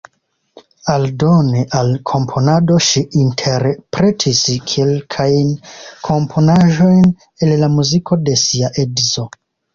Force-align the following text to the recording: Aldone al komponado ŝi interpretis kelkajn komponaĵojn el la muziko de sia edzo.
Aldone 0.91 1.59
al 1.79 1.91
komponado 2.11 2.77
ŝi 2.85 3.03
interpretis 3.25 4.41
kelkajn 4.73 5.53
komponaĵojn 6.09 7.07
el 7.49 7.55
la 7.67 7.73
muziko 7.77 8.21
de 8.31 8.39
sia 8.49 8.75
edzo. 8.87 9.31